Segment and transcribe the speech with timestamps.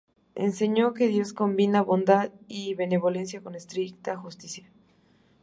[0.33, 4.67] Enseñó que Dios combina Bondad y Benevolencia con estricta Justicia.